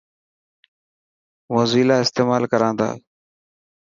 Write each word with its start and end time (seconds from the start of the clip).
موزيلا 1.53 1.95
استيمال 2.05 2.43
ڪران 2.51 2.73
تا. 2.79 2.89